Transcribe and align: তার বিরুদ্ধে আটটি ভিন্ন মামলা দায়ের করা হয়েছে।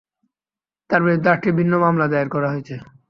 তার 0.89 1.01
বিরুদ্ধে 1.05 1.29
আটটি 1.33 1.49
ভিন্ন 1.59 1.73
মামলা 1.83 2.05
দায়ের 2.11 2.29
করা 2.35 2.47
হয়েছে। 2.53 2.75